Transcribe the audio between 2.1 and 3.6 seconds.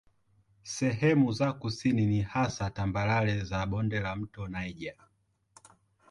hasa tambarare